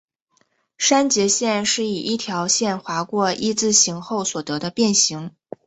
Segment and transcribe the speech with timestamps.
[0.79, 5.29] 删节线是以一条线划过一字形后所得的变型。